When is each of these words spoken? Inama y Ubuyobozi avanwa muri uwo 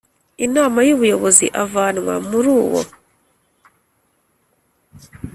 Inama 0.45 0.79
y 0.87 0.93
Ubuyobozi 0.95 1.45
avanwa 1.63 2.13
muri 2.29 2.49
uwo 2.61 2.81